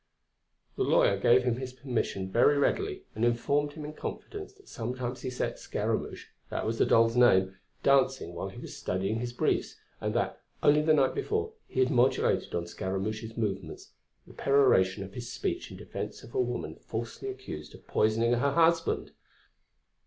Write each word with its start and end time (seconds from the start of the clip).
The 0.77 0.83
lawyer 0.83 1.15
gave 1.15 1.43
him 1.43 1.57
his 1.57 1.73
permission 1.73 2.31
very 2.31 2.57
readily, 2.57 3.03
and 3.13 3.23
informed 3.23 3.73
him 3.73 3.85
in 3.85 3.93
confidence 3.93 4.51
that 4.53 4.67
sometimes 4.67 5.21
he 5.21 5.29
set 5.29 5.59
Scaramouch 5.59 6.29
(that 6.49 6.65
was 6.65 6.79
the 6.79 6.87
doll's 6.87 7.15
name) 7.15 7.59
dancing 7.83 8.33
while 8.33 8.49
he 8.49 8.59
was 8.59 8.75
studying 8.75 9.19
his 9.19 9.31
briefs, 9.31 9.75
and 9.99 10.15
that, 10.15 10.41
only 10.63 10.81
the 10.81 10.95
night 10.95 11.13
before, 11.13 11.53
he 11.67 11.81
had 11.81 11.91
modulated 11.91 12.55
on 12.55 12.65
Scaramouch's 12.65 13.37
movements 13.37 13.91
the 14.25 14.33
peroration 14.33 15.03
of 15.03 15.13
his 15.13 15.31
speech 15.31 15.69
in 15.69 15.77
defence 15.77 16.23
of 16.23 16.33
a 16.33 16.39
woman 16.41 16.77
falsely 16.77 17.29
accused 17.29 17.75
of 17.75 17.85
poisoning 17.85 18.33
her 18.33 18.53
husband. 18.53 19.11